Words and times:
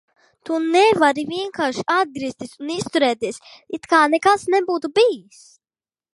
Tu 0.49 0.55
nevari 0.75 1.25
vienkārši 1.33 1.85
atgriezties 1.97 2.57
un 2.65 2.73
izturēties, 2.77 3.39
it 3.81 3.87
kā 3.93 4.01
nekas 4.17 4.49
nebūtu 4.57 4.95
bijis! 4.99 5.47